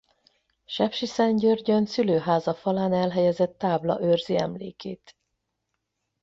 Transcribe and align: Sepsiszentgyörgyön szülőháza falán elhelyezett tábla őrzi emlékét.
Sepsiszentgyörgyön 0.65 1.85
szülőháza 1.85 2.53
falán 2.53 2.93
elhelyezett 2.93 3.57
tábla 3.57 4.01
őrzi 4.01 4.37
emlékét. 4.39 5.15